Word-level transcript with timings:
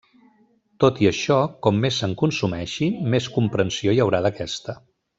Tot 0.83 1.01
i 1.05 1.09
això, 1.09 1.37
com 1.67 1.83
més 1.85 1.99
se'n 2.03 2.15
consumeixi, 2.23 2.91
més 3.15 3.31
comprensió 3.39 3.95
hi 3.99 4.03
haurà 4.07 4.27
d'aquesta. 4.29 4.81